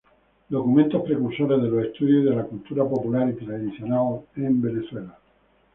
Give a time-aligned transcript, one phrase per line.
[0.49, 5.15] Documentos precursores de los estudios de la cultura popular y tradicional en Venezuela".